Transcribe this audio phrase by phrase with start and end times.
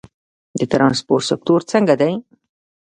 [0.59, 2.13] د ترانسپورت سکتور څنګه دی؟